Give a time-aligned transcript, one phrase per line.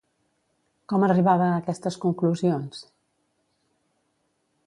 [0.93, 2.81] Com arribava a aquestes conclusions?